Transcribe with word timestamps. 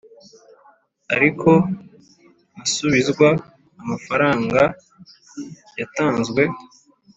ariko 1.15 1.49
ntasubizwa 2.55 3.29
amafranga 3.81 4.61
yatanzwe. 5.79 6.41